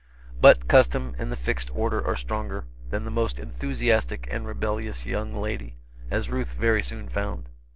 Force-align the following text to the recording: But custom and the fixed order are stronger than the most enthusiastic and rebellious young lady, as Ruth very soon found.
But 0.41 0.67
custom 0.67 1.13
and 1.19 1.31
the 1.31 1.35
fixed 1.35 1.69
order 1.75 2.03
are 2.03 2.15
stronger 2.15 2.65
than 2.89 3.05
the 3.05 3.11
most 3.11 3.37
enthusiastic 3.39 4.27
and 4.31 4.47
rebellious 4.47 5.05
young 5.05 5.31
lady, 5.35 5.77
as 6.09 6.27
Ruth 6.27 6.55
very 6.55 6.81
soon 6.81 7.07
found. 7.07 7.49